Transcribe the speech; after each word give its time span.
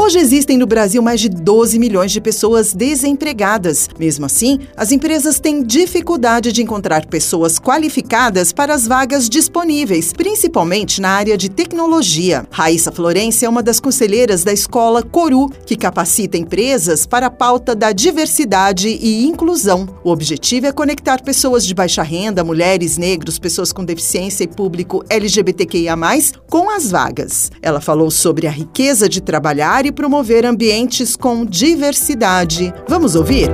Hoje 0.00 0.20
existem 0.20 0.56
no 0.56 0.64
Brasil 0.64 1.02
mais 1.02 1.20
de 1.20 1.28
12 1.28 1.76
milhões 1.76 2.12
de 2.12 2.20
pessoas 2.20 2.72
desempregadas. 2.72 3.88
Mesmo 3.98 4.26
assim, 4.26 4.60
as 4.76 4.92
empresas 4.92 5.40
têm 5.40 5.60
dificuldade 5.60 6.52
de 6.52 6.62
encontrar 6.62 7.04
pessoas 7.06 7.58
qualificadas 7.58 8.52
para 8.52 8.72
as 8.72 8.86
vagas 8.86 9.28
disponíveis, 9.28 10.12
principalmente 10.12 11.00
na 11.00 11.10
área 11.10 11.36
de 11.36 11.48
tecnologia. 11.50 12.46
Raíssa 12.48 12.92
Florença 12.92 13.44
é 13.44 13.48
uma 13.48 13.60
das 13.60 13.80
conselheiras 13.80 14.44
da 14.44 14.52
escola 14.52 15.02
Coru, 15.02 15.50
que 15.66 15.74
capacita 15.74 16.38
empresas 16.38 17.04
para 17.04 17.26
a 17.26 17.30
pauta 17.30 17.74
da 17.74 17.90
diversidade 17.90 18.88
e 18.88 19.26
inclusão. 19.26 19.88
O 20.04 20.12
objetivo 20.12 20.66
é 20.66 20.72
conectar 20.72 21.20
pessoas 21.22 21.66
de 21.66 21.74
baixa 21.74 22.04
renda, 22.04 22.44
mulheres, 22.44 22.96
negros, 22.96 23.36
pessoas 23.36 23.72
com 23.72 23.84
deficiência 23.84 24.44
e 24.44 24.48
público 24.48 25.04
LGBTQIA, 25.10 25.96
com 26.48 26.70
as 26.70 26.88
vagas. 26.88 27.50
Ela 27.60 27.80
falou 27.80 28.12
sobre 28.12 28.46
a 28.46 28.50
riqueza 28.50 29.08
de 29.08 29.20
trabalhar 29.20 29.88
e 29.88 29.97
promover 29.98 30.46
ambientes 30.46 31.16
com 31.16 31.44
diversidade. 31.44 32.72
Vamos 32.88 33.16
ouvir? 33.16 33.48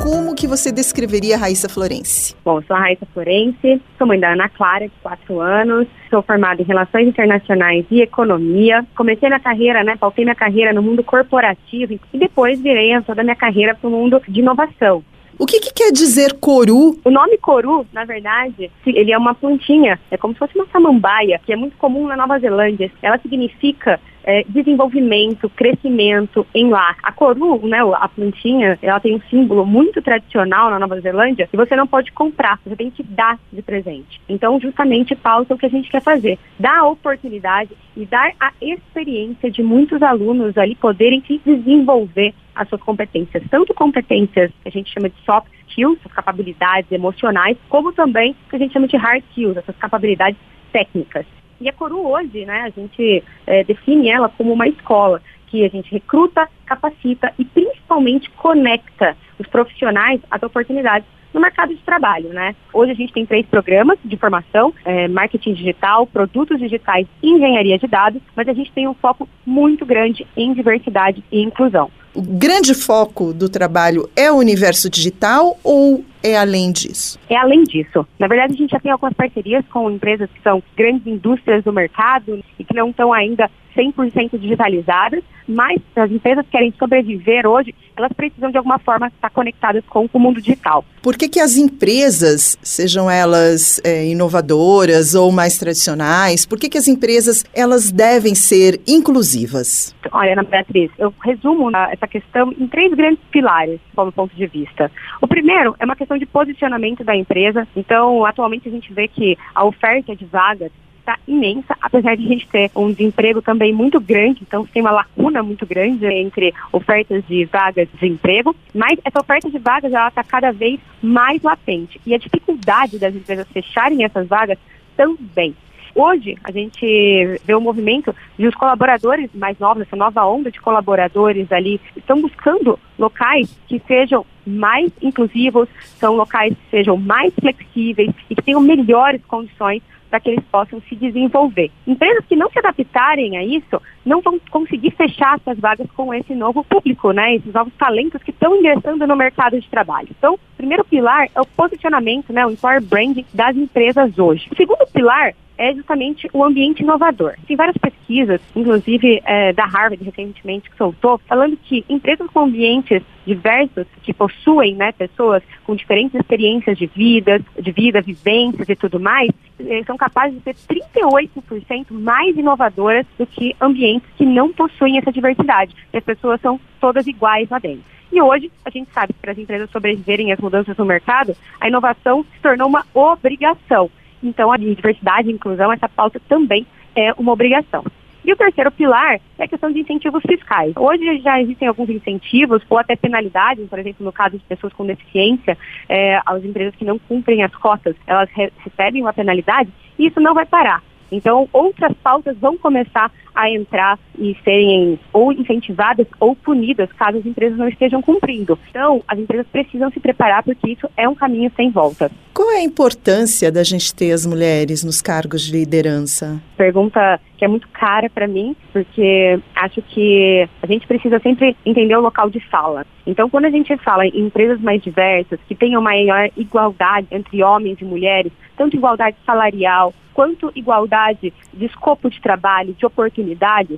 Como 0.00 0.32
que 0.32 0.46
você 0.46 0.70
descreveria 0.70 1.34
a 1.34 1.38
Raíssa 1.38 1.68
Florense? 1.68 2.36
Bom, 2.44 2.62
sou 2.62 2.76
a 2.76 2.78
Raíssa 2.78 3.04
Florense, 3.12 3.82
sou 3.98 4.06
mãe 4.06 4.20
da 4.20 4.34
Ana 4.34 4.48
Clara, 4.48 4.86
de 4.86 4.94
4 5.02 5.40
anos, 5.40 5.88
sou 6.08 6.22
formada 6.22 6.62
em 6.62 6.64
Relações 6.64 7.08
Internacionais 7.08 7.84
e 7.90 8.00
Economia. 8.00 8.86
Comecei 8.96 9.28
minha 9.28 9.40
carreira, 9.40 9.82
né, 9.82 9.96
pautei 9.96 10.24
minha 10.24 10.36
carreira 10.36 10.72
no 10.72 10.80
mundo 10.80 11.02
corporativo 11.02 11.98
e 12.12 12.18
depois 12.18 12.60
virei 12.60 12.92
toda 13.02 13.22
a 13.22 13.24
minha 13.24 13.34
carreira 13.34 13.74
para 13.74 13.88
o 13.88 13.90
mundo 13.90 14.22
de 14.28 14.38
inovação. 14.38 15.02
O 15.36 15.44
que, 15.44 15.58
que, 15.58 15.72
quer 15.72 15.92
dizer 15.92 16.34
coru? 16.34 16.98
O 17.04 17.10
nome 17.10 17.36
coru, 17.38 17.84
na 17.92 18.04
verdade, 18.04 18.70
ele 18.86 19.12
é 19.12 19.18
uma 19.18 19.34
plantinha, 19.34 19.98
é 20.10 20.16
como 20.16 20.34
se 20.34 20.38
fosse 20.38 20.54
uma 20.56 20.66
samambaia, 20.72 21.40
que 21.44 21.52
é 21.52 21.56
muito 21.56 21.76
comum 21.76 22.06
na 22.06 22.16
Nova 22.16 22.38
Zelândia. 22.38 22.90
Ela 23.02 23.18
significa 23.18 24.00
é, 24.24 24.44
desenvolvimento, 24.48 25.48
crescimento 25.50 26.46
em 26.54 26.68
lá. 26.68 26.96
A 27.02 27.12
coru, 27.12 27.66
né, 27.66 27.78
a 27.94 28.08
plantinha, 28.08 28.78
ela 28.82 29.00
tem 29.00 29.14
um 29.14 29.20
símbolo 29.30 29.64
muito 29.64 30.02
tradicional 30.02 30.70
na 30.70 30.78
Nova 30.78 31.00
Zelândia 31.00 31.46
que 31.46 31.56
você 31.56 31.74
não 31.74 31.86
pode 31.86 32.12
comprar, 32.12 32.58
você 32.64 32.76
tem 32.76 32.90
que 32.90 33.02
dar 33.02 33.38
de 33.52 33.62
presente. 33.62 34.20
Então, 34.28 34.60
justamente, 34.60 35.14
pauta 35.14 35.54
o 35.54 35.58
que 35.58 35.66
a 35.66 35.70
gente 35.70 35.90
quer 35.90 36.02
fazer, 36.02 36.38
dar 36.58 36.78
a 36.78 36.88
oportunidade 36.88 37.70
e 37.96 38.04
dar 38.04 38.32
a 38.38 38.52
experiência 38.60 39.50
de 39.50 39.62
muitos 39.62 40.02
alunos 40.02 40.56
ali 40.56 40.74
poderem 40.74 41.22
se 41.26 41.38
desenvolver 41.44 42.34
as 42.54 42.68
suas 42.68 42.82
competências, 42.82 43.42
tanto 43.50 43.72
competências 43.72 44.50
que 44.62 44.68
a 44.68 44.72
gente 44.72 44.92
chama 44.92 45.08
de 45.08 45.16
soft 45.24 45.48
skills, 45.68 45.98
as 46.04 46.12
capacidades 46.12 46.90
emocionais, 46.90 47.56
como 47.68 47.92
também 47.92 48.34
que 48.50 48.56
a 48.56 48.58
gente 48.58 48.72
chama 48.72 48.88
de 48.88 48.96
hard 48.96 49.22
skills, 49.30 49.56
essas 49.56 49.76
capacidades 49.76 50.38
técnicas. 50.72 51.24
E 51.60 51.68
a 51.68 51.72
Coru 51.72 52.06
hoje, 52.06 52.44
né, 52.44 52.62
a 52.62 52.70
gente 52.70 53.22
é, 53.46 53.64
define 53.64 54.08
ela 54.08 54.28
como 54.28 54.52
uma 54.52 54.68
escola 54.68 55.20
que 55.48 55.64
a 55.64 55.68
gente 55.68 55.90
recruta, 55.90 56.48
capacita 56.66 57.32
e 57.38 57.44
principalmente 57.44 58.30
conecta 58.30 59.16
os 59.38 59.46
profissionais 59.46 60.20
às 60.30 60.42
oportunidades 60.42 61.08
no 61.32 61.40
mercado 61.40 61.74
de 61.74 61.82
trabalho, 61.82 62.30
né? 62.30 62.54
Hoje 62.72 62.92
a 62.92 62.94
gente 62.94 63.12
tem 63.12 63.26
três 63.26 63.46
programas 63.46 63.98
de 64.04 64.16
formação, 64.16 64.72
é, 64.84 65.08
marketing 65.08 65.54
digital, 65.54 66.06
produtos 66.06 66.58
digitais 66.58 67.06
e 67.22 67.30
engenharia 67.30 67.78
de 67.78 67.86
dados, 67.86 68.22
mas 68.34 68.48
a 68.48 68.52
gente 68.52 68.72
tem 68.72 68.88
um 68.88 68.94
foco 68.94 69.28
muito 69.44 69.84
grande 69.84 70.26
em 70.36 70.52
diversidade 70.52 71.22
e 71.30 71.42
inclusão. 71.42 71.90
O 72.14 72.22
grande 72.22 72.74
foco 72.74 73.32
do 73.32 73.48
trabalho 73.48 74.08
é 74.16 74.30
o 74.30 74.36
universo 74.36 74.88
digital 74.90 75.58
ou 75.62 76.04
é 76.22 76.36
além 76.36 76.72
disso? 76.72 77.18
É 77.28 77.36
além 77.36 77.64
disso. 77.64 78.06
Na 78.18 78.26
verdade, 78.26 78.54
a 78.54 78.56
gente 78.56 78.70
já 78.70 78.80
tem 78.80 78.90
algumas 78.90 79.14
parcerias 79.14 79.64
com 79.72 79.90
empresas 79.90 80.28
que 80.32 80.42
são 80.42 80.62
grandes 80.76 81.06
indústrias 81.06 81.62
do 81.64 81.72
mercado 81.72 82.42
e 82.58 82.64
que 82.64 82.74
não 82.74 82.90
estão 82.90 83.12
ainda 83.12 83.48
100% 83.76 84.38
digitalizadas, 84.38 85.22
mas 85.46 85.80
as 85.94 86.10
empresas 86.10 86.44
que 86.46 86.52
querem 86.52 86.74
sobreviver 86.76 87.46
hoje, 87.46 87.72
elas 87.96 88.12
precisam 88.12 88.50
de 88.50 88.58
alguma 88.58 88.78
forma 88.78 89.06
estar 89.06 89.30
conectadas 89.30 89.84
com 89.88 90.08
o 90.12 90.18
mundo 90.18 90.40
digital. 90.40 90.84
Por 91.00 91.16
que, 91.16 91.28
que 91.28 91.40
as 91.40 91.56
empresas, 91.56 92.58
sejam 92.60 93.08
elas 93.08 93.80
é, 93.84 94.06
inovadoras 94.06 95.14
ou 95.14 95.30
mais 95.30 95.56
tradicionais, 95.56 96.44
por 96.44 96.58
que, 96.58 96.68
que 96.68 96.76
as 96.76 96.88
empresas 96.88 97.44
elas 97.54 97.92
devem 97.92 98.34
ser 98.34 98.80
inclusivas? 98.86 99.94
Olha, 100.10 100.32
Ana 100.32 100.42
Beatriz, 100.42 100.90
eu 100.98 101.14
resumo 101.24 101.70
essa 101.98 102.06
questão 102.06 102.52
em 102.52 102.66
três 102.66 102.92
grandes 102.94 103.22
pilares, 103.30 103.80
como 103.94 104.12
ponto 104.12 104.34
de 104.34 104.46
vista. 104.46 104.90
O 105.20 105.26
primeiro 105.26 105.74
é 105.78 105.84
uma 105.84 105.96
questão 105.96 106.16
de 106.16 106.24
posicionamento 106.26 107.04
da 107.04 107.14
empresa. 107.14 107.66
Então, 107.76 108.24
atualmente 108.24 108.68
a 108.68 108.72
gente 108.72 108.92
vê 108.92 109.08
que 109.08 109.36
a 109.54 109.64
oferta 109.64 110.14
de 110.14 110.24
vagas 110.24 110.70
está 110.98 111.18
imensa, 111.26 111.74
apesar 111.80 112.16
de 112.16 112.24
a 112.26 112.28
gente 112.28 112.46
ter 112.48 112.70
um 112.76 112.90
desemprego 112.92 113.40
também 113.40 113.72
muito 113.72 113.98
grande, 113.98 114.42
então 114.42 114.66
tem 114.66 114.82
uma 114.82 114.90
lacuna 114.90 115.42
muito 115.42 115.64
grande 115.64 116.04
entre 116.04 116.52
ofertas 116.70 117.24
de 117.26 117.46
vagas 117.46 117.88
de 117.98 118.06
emprego, 118.06 118.54
mas 118.74 118.98
essa 119.02 119.18
oferta 119.18 119.50
de 119.50 119.58
vagas 119.58 119.90
ela 119.90 120.08
está 120.08 120.22
cada 120.22 120.52
vez 120.52 120.78
mais 121.00 121.42
latente 121.42 121.98
e 122.04 122.14
a 122.14 122.18
dificuldade 122.18 122.98
das 122.98 123.14
empresas 123.14 123.48
fecharem 123.48 124.04
essas 124.04 124.28
vagas 124.28 124.58
também. 124.94 125.56
Hoje, 126.00 126.36
a 126.44 126.52
gente 126.52 127.40
vê 127.44 127.56
o 127.56 127.60
movimento 127.60 128.14
de 128.38 128.46
os 128.46 128.54
colaboradores 128.54 129.28
mais 129.34 129.58
novos, 129.58 129.82
essa 129.82 129.96
nova 129.96 130.24
onda 130.26 130.48
de 130.48 130.60
colaboradores 130.60 131.50
ali, 131.50 131.80
estão 131.96 132.22
buscando 132.22 132.78
locais 132.96 133.60
que 133.66 133.80
sejam 133.80 134.24
mais 134.46 134.92
inclusivos, 135.02 135.68
são 135.96 136.14
locais 136.14 136.54
que 136.54 136.70
sejam 136.70 136.96
mais 136.96 137.34
flexíveis 137.34 138.14
e 138.30 138.36
que 138.36 138.42
tenham 138.42 138.60
melhores 138.60 139.20
condições 139.26 139.82
para 140.08 140.20
que 140.20 140.30
eles 140.30 140.44
possam 140.52 140.80
se 140.88 140.94
desenvolver. 140.94 141.68
Empresas 141.84 142.24
que 142.26 142.36
não 142.36 142.48
se 142.48 142.60
adaptarem 142.60 143.36
a 143.36 143.42
isso 143.42 143.82
não 144.06 144.20
vão 144.20 144.38
conseguir 144.52 144.92
fechar 144.92 145.40
suas 145.40 145.58
vagas 145.58 145.90
com 145.96 146.14
esse 146.14 146.32
novo 146.32 146.62
público, 146.62 147.10
né? 147.10 147.34
Esses 147.34 147.52
novos 147.52 147.74
talentos 147.74 148.22
que 148.22 148.30
estão 148.30 148.54
ingressando 148.54 149.04
no 149.04 149.16
mercado 149.16 149.60
de 149.60 149.68
trabalho. 149.68 150.08
Então, 150.16 150.34
o 150.34 150.56
primeiro 150.56 150.84
pilar 150.84 151.28
é 151.34 151.40
o 151.40 151.44
posicionamento, 151.44 152.32
né? 152.32 152.46
O 152.46 152.52
employer 152.52 152.80
branding 152.80 153.26
das 153.34 153.56
empresas 153.56 154.16
hoje. 154.16 154.48
O 154.52 154.56
segundo 154.56 154.86
pilar 154.92 155.34
é 155.58 155.74
justamente 155.74 156.28
o 156.32 156.44
ambiente 156.44 156.82
inovador. 156.82 157.34
Tem 157.46 157.56
várias 157.56 157.76
pesquisas, 157.76 158.40
inclusive 158.54 159.20
é, 159.24 159.52
da 159.52 159.64
Harvard 159.64 160.02
recentemente 160.02 160.70
que 160.70 160.76
soltou, 160.76 161.18
falando 161.26 161.56
que 161.56 161.84
empresas 161.88 162.28
com 162.30 162.44
ambientes 162.44 163.02
diversos, 163.26 163.86
que 164.02 164.14
possuem 164.14 164.74
né, 164.74 164.92
pessoas 164.92 165.42
com 165.64 165.76
diferentes 165.76 166.14
experiências 166.14 166.78
de 166.78 166.86
vida, 166.86 167.40
de 167.60 167.72
vida, 167.72 168.00
vivências 168.00 168.68
e 168.68 168.76
tudo 168.76 168.98
mais, 168.98 169.30
eh, 169.60 169.82
são 169.84 169.98
capazes 169.98 170.38
de 170.38 170.42
ser 170.44 170.54
38% 170.66 171.86
mais 171.90 172.36
inovadoras 172.38 173.04
do 173.18 173.26
que 173.26 173.54
ambientes 173.60 174.08
que 174.16 174.24
não 174.24 174.50
possuem 174.50 174.96
essa 174.96 175.12
diversidade. 175.12 175.74
E 175.92 175.98
as 175.98 176.04
pessoas 176.04 176.40
são 176.40 176.58
todas 176.80 177.06
iguais 177.06 177.50
lá 177.50 177.58
dentro. 177.58 177.84
E 178.10 178.22
hoje, 178.22 178.50
a 178.64 178.70
gente 178.70 178.90
sabe 178.92 179.12
que 179.12 179.20
para 179.20 179.32
as 179.32 179.38
empresas 179.38 179.70
sobreviverem 179.70 180.32
às 180.32 180.40
mudanças 180.40 180.76
no 180.76 180.84
mercado, 180.84 181.36
a 181.60 181.68
inovação 181.68 182.24
se 182.24 182.40
tornou 182.40 182.66
uma 182.66 182.84
obrigação. 182.94 183.90
Então, 184.22 184.52
a 184.52 184.56
diversidade 184.56 185.28
e 185.28 185.32
inclusão, 185.32 185.72
essa 185.72 185.88
pauta 185.88 186.20
também 186.28 186.66
é 186.94 187.12
uma 187.14 187.32
obrigação. 187.32 187.84
E 188.24 188.32
o 188.32 188.36
terceiro 188.36 188.70
pilar 188.70 189.20
é 189.38 189.44
a 189.44 189.48
questão 189.48 189.72
de 189.72 189.80
incentivos 189.80 190.22
fiscais. 190.28 190.74
Hoje 190.76 191.18
já 191.20 191.40
existem 191.40 191.66
alguns 191.66 191.88
incentivos, 191.88 192.62
ou 192.68 192.76
até 192.76 192.94
penalidades, 192.94 193.66
por 193.68 193.78
exemplo, 193.78 194.04
no 194.04 194.12
caso 194.12 194.36
de 194.36 194.44
pessoas 194.44 194.72
com 194.74 194.84
deficiência, 194.84 195.56
é, 195.88 196.20
as 196.26 196.44
empresas 196.44 196.74
que 196.76 196.84
não 196.84 196.98
cumprem 196.98 197.42
as 197.42 197.54
cotas, 197.54 197.96
elas 198.06 198.28
re 198.30 198.52
recebem 198.58 199.00
uma 199.00 199.14
penalidade, 199.14 199.72
e 199.98 200.06
isso 200.08 200.20
não 200.20 200.34
vai 200.34 200.44
parar. 200.44 200.82
Então, 201.10 201.48
outras 201.52 201.92
pautas 202.02 202.36
vão 202.38 202.58
começar 202.58 203.10
a 203.34 203.50
entrar 203.50 203.98
e 204.18 204.36
serem 204.44 204.98
ou 205.12 205.32
incentivadas 205.32 206.06
ou 206.18 206.34
punidas 206.34 206.90
caso 206.92 207.18
as 207.18 207.26
empresas 207.26 207.58
não 207.58 207.68
estejam 207.68 208.02
cumprindo. 208.02 208.58
Então, 208.70 209.02
as 209.06 209.18
empresas 209.18 209.46
precisam 209.50 209.90
se 209.90 210.00
preparar 210.00 210.42
porque 210.42 210.72
isso 210.72 210.88
é 210.96 211.08
um 211.08 211.14
caminho 211.14 211.50
sem 211.56 211.70
volta. 211.70 212.10
Qual 212.34 212.50
é 212.52 212.58
a 212.58 212.62
importância 212.62 213.50
da 213.50 213.64
gente 213.64 213.92
ter 213.94 214.12
as 214.12 214.24
mulheres 214.24 214.84
nos 214.84 215.02
cargos 215.02 215.42
de 215.42 215.52
liderança? 215.52 216.40
Pergunta 216.56 217.20
que 217.36 217.44
é 217.44 217.48
muito 217.48 217.68
cara 217.68 218.08
para 218.08 218.28
mim, 218.28 218.54
porque 218.72 219.38
acho 219.56 219.82
que 219.82 220.48
a 220.62 220.66
gente 220.66 220.86
precisa 220.86 221.18
sempre 221.20 221.56
entender 221.64 221.96
o 221.96 222.00
local 222.00 222.30
de 222.30 222.40
fala. 222.48 222.86
Então, 223.06 223.28
quando 223.28 223.46
a 223.46 223.50
gente 223.50 223.76
fala 223.78 224.06
em 224.06 224.26
empresas 224.26 224.60
mais 224.60 224.82
diversas, 224.82 225.40
que 225.48 225.54
tenham 225.54 225.82
maior 225.82 226.30
igualdade 226.36 227.08
entre 227.10 227.42
homens 227.42 227.80
e 227.80 227.84
mulheres, 227.84 228.32
tanto 228.56 228.76
igualdade 228.76 229.16
salarial 229.24 229.92
quanto 230.18 230.50
igualdade 230.56 231.32
de 231.54 231.64
escopo 231.64 232.10
de 232.10 232.20
trabalho, 232.20 232.74
de 232.74 232.84
oportunidade, 232.84 233.17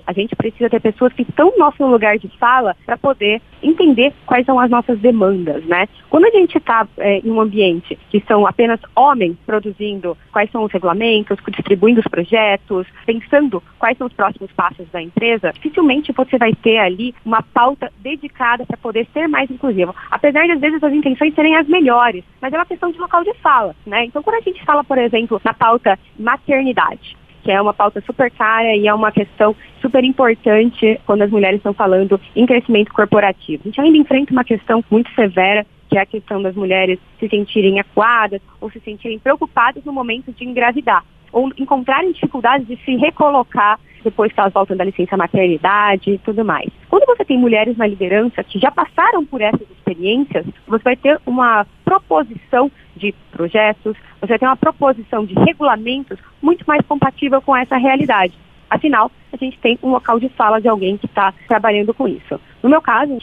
a 0.07 0.13
gente 0.13 0.37
precisa 0.37 0.69
ter 0.69 0.81
pessoas 0.81 1.13
que 1.13 1.23
estão 1.23 1.51
no 1.51 1.59
nosso 1.59 1.85
lugar 1.87 2.19
de 2.19 2.29
fala 2.39 2.77
para 2.85 2.97
poder 2.97 3.41
entender 3.63 4.13
quais 4.27 4.45
são 4.47 4.59
as 4.59 4.71
nossas 4.71 4.99
demandas, 4.99 5.65
né? 5.65 5.89
Quando 6.09 6.27
a 6.27 6.31
gente 6.31 6.57
está 6.57 6.87
é, 6.99 7.19
em 7.19 7.31
um 7.31 7.41
ambiente 7.41 7.99
que 8.11 8.23
são 8.27 8.47
apenas 8.47 8.81
homens 8.97 9.37
produzindo 9.47 10.17
quais 10.33 10.51
são 10.51 10.65
os 10.65 10.73
regulamentos, 10.73 11.39
distribuindo 11.51 12.01
os 12.01 12.07
projetos, 12.07 12.87
pensando 13.07 13.63
quais 13.79 13.97
são 13.99 14.07
os 14.07 14.13
próximos 14.13 14.51
passos 14.53 14.89
da 14.91 15.03
empresa, 15.03 15.53
dificilmente 15.53 16.13
você 16.13 16.39
vai 16.39 16.55
ter 16.55 16.79
ali 16.79 17.15
uma 17.25 17.43
pauta 17.43 17.91
dedicada 17.99 18.65
para 18.67 18.77
poder 18.77 19.07
ser 19.13 19.29
mais 19.29 19.51
inclusivo. 19.51 19.95
Apesar 20.11 20.45
de 20.47 20.53
às 20.53 20.61
vezes 20.61 20.83
as 20.83 20.93
intenções 20.93 21.35
serem 21.35 21.57
as 21.57 21.67
melhores, 21.69 22.25
mas 22.41 22.53
é 22.53 22.57
uma 22.57 22.67
questão 22.67 22.91
de 22.91 22.99
local 22.99 23.25
de 23.25 23.35
fala, 23.35 23.75
né? 23.87 24.05
Então 24.05 24.23
quando 24.23 24.37
a 24.37 24.41
gente 24.41 24.65
fala, 24.65 24.83
por 24.85 24.99
exemplo, 24.99 25.41
na 25.45 25.55
pauta 25.55 25.99
maternidade, 26.19 27.17
que 27.43 27.51
é 27.51 27.61
uma 27.61 27.75
pauta 27.75 28.01
super 28.03 28.31
cara 28.31 28.75
e 28.77 28.87
é 28.87 28.95
uma 28.95 29.13
questão 29.13 29.55
super 29.81 30.05
importante 30.05 31.01
quando 31.07 31.23
as 31.23 31.31
mulheres 31.31 31.59
estão 31.59 31.73
falando 31.73 32.21
em 32.37 32.47
crescimento 32.47 32.93
corporativo. 32.93 33.63
A 33.65 33.69
gente 33.69 33.81
ainda 33.81 33.99
enfrenta 33.99 34.33
uma 34.33 34.45
questão 34.45 34.85
muito 34.91 35.11
severa 35.15 35.67
que 35.89 35.99
é 35.99 36.03
a 36.03 36.07
questão 36.07 36.41
das 36.41 36.55
mulheres 36.55 37.01
se 37.19 37.29
sentirem 37.29 37.81
acuadas 37.81 38.41
ou 38.61 38.71
se 38.71 38.79
sentirem 38.81 39.19
preocupadas 39.19 39.85
no 39.85 39.93
momento 39.93 40.33
de 40.33 40.45
engravidar 40.45 41.05
ou 41.33 41.51
encontrarem 41.59 42.13
dificuldades 42.13 42.67
de 42.67 42.77
se 42.85 42.97
recolocar 42.97 43.79
depois 44.03 44.33
que 44.33 44.41
elas 44.41 44.53
voltam 44.53 44.77
da 44.77 44.85
licença 44.85 45.17
maternidade 45.17 46.11
e 46.11 46.19
tudo 46.19 46.45
mais. 46.45 46.69
Quando 46.89 47.07
você 47.07 47.25
tem 47.25 47.39
mulheres 47.39 47.77
na 47.77 47.87
liderança 47.87 48.43
que 48.45 48.59
já 48.59 48.71
passaram 48.71 49.25
por 49.25 49.41
essas 49.41 49.69
experiências, 49.71 50.47
você 50.67 50.83
vai 50.83 50.97
ter 50.97 51.21
uma 51.27 51.67
proposição 51.85 52.71
de 52.97 53.15
projetos, 53.33 53.97
você 54.21 54.27
vai 54.27 54.39
ter 54.39 54.47
uma 54.47 54.57
proposição 54.57 55.25
de 55.25 55.35
regulamentos 55.35 56.19
muito 56.43 56.65
mais 56.67 56.85
compatível 56.87 57.41
com 57.41 57.57
essa 57.57 57.77
realidade. 57.77 58.35
Afinal, 58.69 59.11
a 59.33 59.37
gente 59.37 59.59
tem 59.59 59.79
um 59.83 59.91
local 59.91 60.21
de 60.21 60.29
fala 60.29 60.61
de 60.61 60.69
alguém 60.69 60.97
que 60.97 61.07
está 61.07 61.35
trabalhando 61.49 61.93
com 61.93 62.07
isso. 62.07 62.41
No 62.63 62.69
meu 62.69 62.81
caso, 62.81 63.19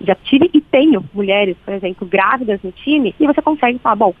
já 0.00 0.14
tive 0.14 0.48
e 0.52 0.60
tenho 0.60 1.04
mulheres, 1.12 1.56
por 1.64 1.74
exemplo, 1.74 2.06
grávidas 2.06 2.60
no 2.62 2.70
time, 2.70 3.14
e 3.18 3.26
você 3.26 3.42
consegue 3.42 3.78
falar, 3.80 3.96
bom, 3.96 4.14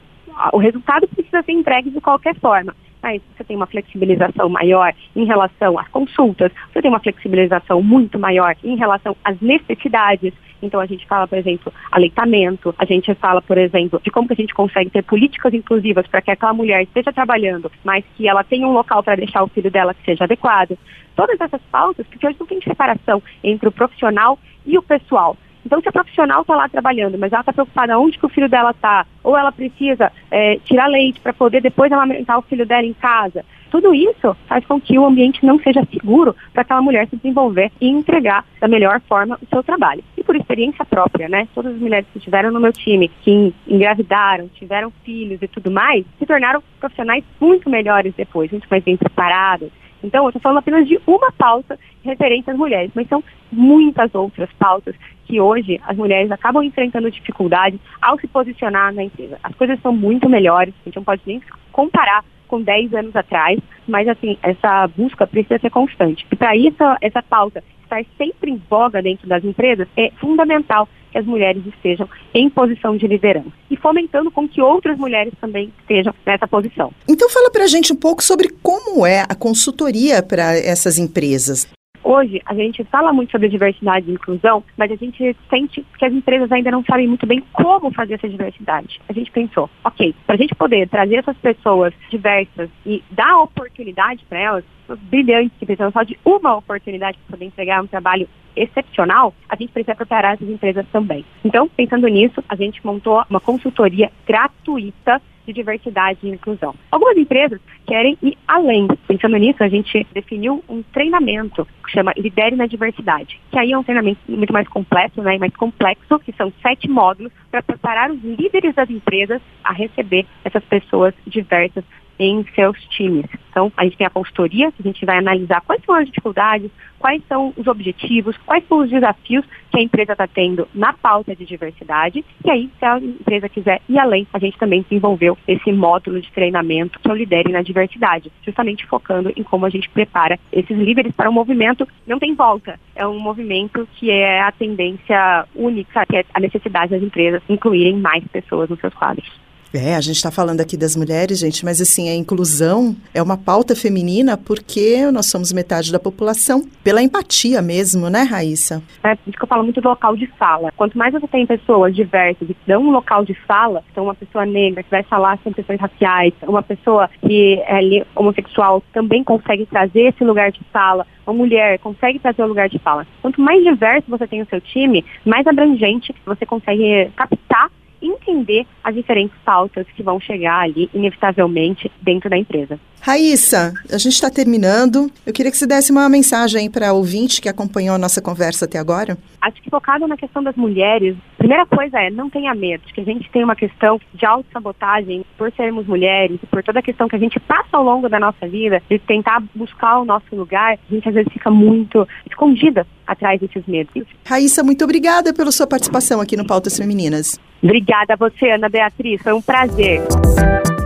o 0.52 0.58
resultado 0.58 1.06
precisa 1.06 1.42
ser 1.42 1.52
entregue 1.52 1.90
de 1.90 2.00
qualquer 2.00 2.34
forma 2.36 2.74
mas 3.02 3.20
você 3.36 3.44
tem 3.44 3.56
uma 3.56 3.66
flexibilização 3.66 4.48
maior 4.48 4.94
em 5.16 5.24
relação 5.24 5.78
às 5.78 5.88
consultas, 5.88 6.52
você 6.72 6.80
tem 6.80 6.90
uma 6.90 7.00
flexibilização 7.00 7.82
muito 7.82 8.18
maior 8.18 8.54
em 8.62 8.76
relação 8.76 9.16
às 9.24 9.40
necessidades. 9.40 10.32
Então 10.62 10.80
a 10.80 10.86
gente 10.86 11.04
fala, 11.06 11.26
por 11.26 11.36
exemplo, 11.36 11.72
aleitamento, 11.90 12.72
a 12.78 12.84
gente 12.84 13.12
fala, 13.16 13.42
por 13.42 13.58
exemplo, 13.58 14.00
de 14.02 14.10
como 14.10 14.28
que 14.28 14.34
a 14.34 14.36
gente 14.36 14.54
consegue 14.54 14.90
ter 14.90 15.02
políticas 15.02 15.52
inclusivas 15.52 16.06
para 16.06 16.22
que 16.22 16.30
aquela 16.30 16.52
mulher 16.52 16.82
esteja 16.84 17.12
trabalhando, 17.12 17.70
mas 17.82 18.04
que 18.16 18.28
ela 18.28 18.44
tenha 18.44 18.66
um 18.66 18.72
local 18.72 19.02
para 19.02 19.16
deixar 19.16 19.42
o 19.42 19.48
filho 19.48 19.70
dela 19.70 19.92
que 19.92 20.04
seja 20.04 20.24
adequado. 20.24 20.78
Todas 21.16 21.40
essas 21.40 21.60
pautas, 21.62 22.06
porque 22.06 22.26
hoje 22.26 22.36
não 22.38 22.46
tem 22.46 22.60
separação 22.62 23.20
entre 23.42 23.68
o 23.68 23.72
profissional 23.72 24.38
e 24.64 24.78
o 24.78 24.82
pessoal. 24.82 25.36
Então, 25.64 25.80
se 25.80 25.88
a 25.88 25.92
profissional 25.92 26.42
está 26.42 26.56
lá 26.56 26.68
trabalhando, 26.68 27.18
mas 27.18 27.32
ela 27.32 27.40
está 27.40 27.52
preocupada 27.52 27.98
onde 27.98 28.18
que 28.18 28.26
o 28.26 28.28
filho 28.28 28.48
dela 28.48 28.70
está, 28.70 29.06
ou 29.22 29.36
ela 29.36 29.52
precisa 29.52 30.12
é, 30.30 30.56
tirar 30.64 30.86
leite 30.86 31.20
para 31.20 31.32
poder 31.32 31.62
depois 31.62 31.90
amamentar 31.92 32.38
o 32.38 32.42
filho 32.42 32.66
dela 32.66 32.84
em 32.84 32.92
casa, 32.92 33.44
tudo 33.70 33.94
isso 33.94 34.36
faz 34.46 34.66
com 34.66 34.78
que 34.78 34.98
o 34.98 35.06
ambiente 35.06 35.46
não 35.46 35.58
seja 35.58 35.82
seguro 35.90 36.36
para 36.52 36.60
aquela 36.60 36.82
mulher 36.82 37.08
se 37.08 37.16
desenvolver 37.16 37.72
e 37.80 37.88
entregar 37.88 38.44
da 38.60 38.68
melhor 38.68 39.00
forma 39.08 39.38
o 39.40 39.46
seu 39.46 39.62
trabalho. 39.62 40.04
E 40.14 40.22
por 40.22 40.36
experiência 40.36 40.84
própria, 40.84 41.26
né? 41.26 41.48
Todas 41.54 41.74
as 41.74 41.80
mulheres 41.80 42.06
que 42.12 42.18
estiveram 42.18 42.50
no 42.50 42.60
meu 42.60 42.72
time, 42.72 43.08
que 43.22 43.54
engravidaram, 43.66 44.48
tiveram 44.48 44.92
filhos 45.02 45.40
e 45.40 45.48
tudo 45.48 45.70
mais, 45.70 46.04
se 46.18 46.26
tornaram 46.26 46.62
profissionais 46.78 47.24
muito 47.40 47.70
melhores 47.70 48.12
depois, 48.14 48.50
muito 48.50 48.66
mais 48.68 48.84
bem 48.84 48.96
preparadas, 48.96 49.70
então, 50.02 50.24
eu 50.24 50.30
estou 50.30 50.42
falando 50.42 50.58
apenas 50.58 50.86
de 50.86 51.00
uma 51.06 51.30
pauta 51.32 51.78
referente 52.02 52.50
às 52.50 52.56
mulheres, 52.56 52.90
mas 52.94 53.08
são 53.08 53.22
muitas 53.50 54.12
outras 54.14 54.50
pautas 54.58 54.96
que 55.32 55.40
hoje 55.40 55.80
as 55.86 55.96
mulheres 55.96 56.30
acabam 56.30 56.62
enfrentando 56.62 57.10
dificuldade 57.10 57.80
ao 58.02 58.20
se 58.20 58.26
posicionar 58.26 58.92
na 58.92 59.04
empresa. 59.04 59.38
As 59.42 59.54
coisas 59.54 59.80
são 59.80 59.90
muito 59.90 60.28
melhores, 60.28 60.74
a 60.82 60.84
gente 60.84 60.96
não 60.96 61.04
pode 61.04 61.22
nem 61.24 61.40
comparar 61.72 62.22
com 62.46 62.60
10 62.60 62.92
anos 62.92 63.16
atrás, 63.16 63.58
mas 63.88 64.06
assim, 64.06 64.36
essa 64.42 64.86
busca 64.88 65.26
precisa 65.26 65.58
ser 65.58 65.70
constante. 65.70 66.26
E 66.30 66.36
para 66.36 66.54
isso, 66.54 66.76
essa 67.00 67.22
pauta 67.22 67.64
estar 67.82 68.04
sempre 68.18 68.50
em 68.50 68.62
voga 68.68 69.00
dentro 69.00 69.26
das 69.26 69.42
empresas 69.42 69.88
é 69.96 70.10
fundamental 70.20 70.86
que 71.10 71.16
as 71.16 71.24
mulheres 71.24 71.64
estejam 71.66 72.06
em 72.34 72.50
posição 72.50 72.94
de 72.94 73.06
liderança 73.06 73.52
e 73.70 73.76
fomentando 73.78 74.30
com 74.30 74.46
que 74.46 74.60
outras 74.60 74.98
mulheres 74.98 75.32
também 75.40 75.72
estejam 75.80 76.14
nessa 76.26 76.46
posição. 76.46 76.92
Então 77.08 77.30
fala 77.30 77.50
para 77.50 77.64
a 77.64 77.68
gente 77.68 77.90
um 77.90 77.96
pouco 77.96 78.22
sobre 78.22 78.50
como 78.62 79.06
é 79.06 79.22
a 79.26 79.34
consultoria 79.34 80.22
para 80.22 80.58
essas 80.58 80.98
empresas. 80.98 81.66
Hoje, 82.12 82.42
a 82.44 82.54
gente 82.54 82.84
fala 82.84 83.10
muito 83.10 83.30
sobre 83.30 83.48
diversidade 83.48 84.10
e 84.10 84.12
inclusão, 84.12 84.62
mas 84.76 84.92
a 84.92 84.96
gente 84.96 85.34
sente 85.48 85.82
que 85.98 86.04
as 86.04 86.12
empresas 86.12 86.52
ainda 86.52 86.70
não 86.70 86.84
sabem 86.84 87.08
muito 87.08 87.26
bem 87.26 87.42
como 87.54 87.90
fazer 87.90 88.14
essa 88.14 88.28
diversidade. 88.28 89.00
A 89.08 89.14
gente 89.14 89.30
pensou, 89.30 89.70
ok, 89.82 90.14
para 90.26 90.34
a 90.34 90.38
gente 90.38 90.54
poder 90.54 90.86
trazer 90.90 91.16
essas 91.16 91.38
pessoas 91.38 91.94
diversas 92.10 92.68
e 92.84 93.02
dar 93.10 93.38
oportunidade 93.38 94.26
para 94.28 94.38
elas, 94.38 94.64
brilhantes 94.96 95.56
que 95.58 95.66
precisam 95.66 95.90
só 95.90 96.02
de 96.02 96.18
uma 96.24 96.56
oportunidade 96.56 97.18
para 97.18 97.36
poder 97.36 97.46
entregar 97.46 97.82
um 97.82 97.86
trabalho 97.86 98.28
excepcional, 98.54 99.34
a 99.48 99.56
gente 99.56 99.72
precisa 99.72 99.94
preparar 99.94 100.34
essas 100.34 100.48
empresas 100.48 100.86
também. 100.92 101.24
Então, 101.44 101.68
pensando 101.68 102.06
nisso, 102.08 102.42
a 102.48 102.56
gente 102.56 102.84
montou 102.84 103.24
uma 103.28 103.40
consultoria 103.40 104.10
gratuita 104.26 105.20
de 105.46 105.52
diversidade 105.52 106.20
e 106.22 106.28
inclusão. 106.28 106.74
Algumas 106.90 107.16
empresas 107.16 107.60
querem 107.86 108.16
ir 108.22 108.36
além. 108.46 108.86
Pensando 109.08 109.36
nisso, 109.36 109.62
a 109.62 109.68
gente 109.68 110.06
definiu 110.12 110.62
um 110.68 110.82
treinamento 110.82 111.66
que 111.84 111.90
chama 111.90 112.12
Lidere 112.16 112.56
na 112.56 112.66
Diversidade, 112.66 113.40
que 113.50 113.58
aí 113.58 113.72
é 113.72 113.78
um 113.78 113.82
treinamento 113.82 114.20
muito 114.28 114.52
mais 114.52 114.68
completo 114.68 115.20
né, 115.20 115.38
mais 115.38 115.54
complexo, 115.56 116.18
que 116.20 116.32
são 116.32 116.52
sete 116.62 116.88
módulos 116.88 117.32
para 117.50 117.62
preparar 117.62 118.10
os 118.10 118.22
líderes 118.22 118.74
das 118.74 118.88
empresas 118.88 119.42
a 119.64 119.72
receber 119.72 120.26
essas 120.44 120.64
pessoas 120.64 121.14
diversas 121.26 121.84
em 122.24 122.44
seus 122.54 122.78
times. 122.90 123.26
Então, 123.50 123.70
a 123.76 123.84
gente 123.84 123.98
tem 123.98 124.06
a 124.06 124.10
consultoria, 124.10 124.70
que 124.72 124.80
a 124.80 124.84
gente 124.84 125.04
vai 125.04 125.18
analisar 125.18 125.60
quais 125.60 125.84
são 125.84 125.94
as 125.94 126.06
dificuldades, 126.06 126.70
quais 126.98 127.20
são 127.28 127.52
os 127.56 127.66
objetivos, 127.66 128.36
quais 128.46 128.66
são 128.68 128.78
os 128.78 128.88
desafios 128.88 129.44
que 129.70 129.78
a 129.78 129.82
empresa 129.82 130.12
está 130.12 130.26
tendo 130.26 130.68
na 130.72 130.92
pauta 130.92 131.34
de 131.34 131.44
diversidade. 131.44 132.24
E 132.44 132.50
aí, 132.50 132.70
se 132.78 132.84
a 132.84 132.98
empresa 132.98 133.48
quiser 133.48 133.82
ir 133.88 133.98
além, 133.98 134.26
a 134.32 134.38
gente 134.38 134.56
também 134.56 134.82
desenvolveu 134.82 135.36
esse 135.46 135.72
módulo 135.72 136.20
de 136.20 136.30
treinamento 136.30 137.00
que 137.00 137.10
o 137.10 137.14
Lidere 137.14 137.52
na 137.52 137.60
Diversidade, 137.60 138.30
justamente 138.44 138.86
focando 138.86 139.32
em 139.36 139.42
como 139.42 139.66
a 139.66 139.70
gente 139.70 139.88
prepara 139.90 140.38
esses 140.52 140.78
líderes 140.78 141.12
para 141.12 141.28
um 141.28 141.32
movimento 141.32 141.86
não 142.06 142.18
tem 142.18 142.34
volta. 142.34 142.78
É 142.94 143.06
um 143.06 143.18
movimento 143.18 143.86
que 143.96 144.10
é 144.10 144.40
a 144.40 144.52
tendência 144.52 145.46
única, 145.54 146.06
que 146.06 146.16
é 146.16 146.24
a 146.32 146.40
necessidade 146.40 146.92
das 146.92 147.02
empresas 147.02 147.42
incluírem 147.48 147.96
mais 147.96 148.24
pessoas 148.28 148.70
nos 148.70 148.80
seus 148.80 148.94
quadros. 148.94 149.28
É, 149.74 149.96
a 149.96 150.00
gente 150.00 150.16
está 150.16 150.30
falando 150.30 150.60
aqui 150.60 150.76
das 150.76 150.94
mulheres, 150.94 151.38
gente, 151.38 151.64
mas 151.64 151.80
assim, 151.80 152.10
a 152.10 152.14
inclusão 152.14 152.94
é 153.14 153.22
uma 153.22 153.38
pauta 153.38 153.74
feminina 153.74 154.36
porque 154.36 155.10
nós 155.10 155.30
somos 155.30 155.50
metade 155.50 155.90
da 155.90 155.98
população, 155.98 156.62
pela 156.84 157.02
empatia 157.02 157.62
mesmo, 157.62 158.10
né, 158.10 158.22
Raíssa? 158.22 158.82
É, 159.02 159.14
por 159.14 159.30
isso 159.30 159.38
que 159.38 159.44
eu 159.44 159.48
falo 159.48 159.62
muito 159.62 159.80
do 159.80 159.88
local 159.88 160.14
de 160.14 160.26
fala. 160.38 160.70
Quanto 160.76 160.98
mais 160.98 161.12
você 161.14 161.26
tem 161.26 161.46
pessoas 161.46 161.96
diversas 161.96 162.46
que 162.46 162.56
dão 162.66 162.82
um 162.82 162.90
local 162.90 163.24
de 163.24 163.32
fala, 163.46 163.82
então 163.90 164.04
uma 164.04 164.14
pessoa 164.14 164.44
negra 164.44 164.82
que 164.82 164.90
vai 164.90 165.02
falar 165.04 165.38
sobre 165.38 165.54
questões 165.54 165.80
raciais, 165.80 166.34
uma 166.42 166.62
pessoa 166.62 167.08
que 167.26 167.54
é 167.66 168.04
homossexual 168.14 168.82
também 168.92 169.24
consegue 169.24 169.64
trazer 169.64 170.08
esse 170.08 170.22
lugar 170.22 170.52
de 170.52 170.60
fala, 170.70 171.06
uma 171.26 171.34
mulher 171.34 171.78
consegue 171.78 172.18
trazer 172.18 172.42
o 172.42 172.46
lugar 172.46 172.68
de 172.68 172.78
fala. 172.78 173.06
Quanto 173.22 173.40
mais 173.40 173.64
diverso 173.64 174.04
você 174.08 174.26
tem 174.26 174.42
o 174.42 174.46
seu 174.46 174.60
time, 174.60 175.02
mais 175.24 175.46
abrangente 175.46 176.14
você 176.26 176.44
consegue 176.44 177.10
captar 177.16 177.70
entender 178.02 178.66
as 178.82 178.94
diferentes 178.94 179.36
pautas 179.44 179.86
que 179.94 180.02
vão 180.02 180.20
chegar 180.20 180.60
ali, 180.60 180.90
inevitavelmente, 180.92 181.90
dentro 182.00 182.28
da 182.28 182.36
empresa. 182.36 182.78
Raíssa, 183.00 183.74
a 183.90 183.98
gente 183.98 184.12
está 184.12 184.30
terminando. 184.30 185.10
Eu 185.26 185.32
queria 185.32 185.50
que 185.50 185.58
você 185.58 185.66
desse 185.66 185.90
uma 185.90 186.08
mensagem 186.08 186.70
para 186.70 186.92
ouvinte 186.92 187.42
que 187.42 187.48
acompanhou 187.48 187.96
a 187.96 187.98
nossa 187.98 188.22
conversa 188.22 188.64
até 188.64 188.78
agora. 188.78 189.18
Acho 189.40 189.60
que 189.60 189.68
focado 189.68 190.06
na 190.06 190.16
questão 190.16 190.40
das 190.40 190.54
mulheres, 190.54 191.16
a 191.34 191.38
primeira 191.38 191.66
coisa 191.66 191.98
é 191.98 192.10
não 192.10 192.30
tenha 192.30 192.54
medo, 192.54 192.84
que 192.94 193.00
a 193.00 193.04
gente 193.04 193.28
tem 193.30 193.42
uma 193.42 193.56
questão 193.56 194.00
de 194.14 194.24
autossabotagem 194.24 195.24
por 195.36 195.50
sermos 195.52 195.84
mulheres, 195.84 196.38
por 196.48 196.62
toda 196.62 196.78
a 196.78 196.82
questão 196.82 197.08
que 197.08 197.16
a 197.16 197.18
gente 197.18 197.40
passa 197.40 197.76
ao 197.76 197.82
longo 197.82 198.08
da 198.08 198.20
nossa 198.20 198.46
vida, 198.46 198.80
de 198.88 199.00
tentar 199.00 199.42
buscar 199.52 199.98
o 199.98 200.04
nosso 200.04 200.36
lugar, 200.36 200.74
a 200.74 200.94
gente 200.94 201.08
às 201.08 201.14
vezes 201.14 201.32
fica 201.32 201.50
muito 201.50 202.06
escondida 202.30 202.86
atrás 203.12 203.40
desses 203.40 203.64
medos. 203.66 204.04
Raíssa, 204.24 204.62
muito 204.62 204.84
obrigada 204.84 205.32
pela 205.32 205.52
sua 205.52 205.66
participação 205.66 206.20
aqui 206.20 206.36
no 206.36 206.46
Pautas 206.46 206.76
Femininas. 206.76 207.38
Obrigada 207.62 208.14
a 208.14 208.16
você, 208.16 208.50
Ana 208.50 208.68
Beatriz. 208.68 209.22
Foi 209.22 209.32
um 209.32 209.42
prazer. 209.42 210.02